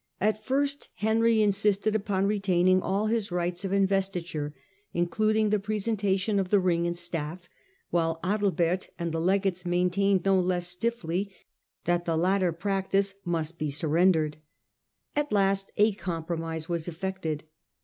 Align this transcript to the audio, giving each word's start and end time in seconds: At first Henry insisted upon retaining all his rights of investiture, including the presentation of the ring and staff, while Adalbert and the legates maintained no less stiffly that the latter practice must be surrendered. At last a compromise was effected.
At 0.19 0.43
first 0.43 0.89
Henry 0.95 1.43
insisted 1.43 1.93
upon 1.95 2.25
retaining 2.25 2.81
all 2.81 3.05
his 3.05 3.31
rights 3.31 3.63
of 3.63 3.71
investiture, 3.71 4.55
including 4.93 5.51
the 5.51 5.59
presentation 5.59 6.39
of 6.39 6.49
the 6.49 6.59
ring 6.59 6.87
and 6.87 6.97
staff, 6.97 7.47
while 7.91 8.19
Adalbert 8.23 8.87
and 8.97 9.11
the 9.11 9.21
legates 9.21 9.63
maintained 9.63 10.25
no 10.25 10.39
less 10.39 10.65
stiffly 10.67 11.31
that 11.85 12.05
the 12.05 12.17
latter 12.17 12.51
practice 12.51 13.13
must 13.25 13.59
be 13.59 13.69
surrendered. 13.69 14.37
At 15.15 15.31
last 15.31 15.71
a 15.77 15.93
compromise 15.93 16.67
was 16.67 16.87
effected. 16.87 17.43